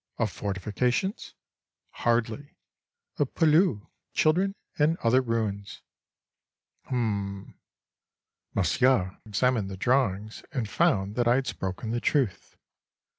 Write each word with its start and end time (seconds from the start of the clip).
—Of 0.17 0.31
fortifications? 0.31 1.35
Hardly; 1.91 2.55
of 3.19 3.35
poilus, 3.35 3.85
children, 4.15 4.55
and 4.79 4.97
other 5.03 5.21
ruins.—Ummmm. 5.21 7.53
(Monsieur 8.55 9.19
examined 9.27 9.69
the 9.69 9.77
drawings 9.77 10.41
and 10.51 10.67
found 10.67 11.13
that 11.17 11.27
I 11.27 11.35
had 11.35 11.45
spoken 11.45 11.91
the 11.91 12.01
truth.) 12.01 12.57